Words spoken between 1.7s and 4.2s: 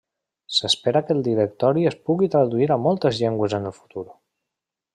es pugui traduir a moltes llengües en el futur.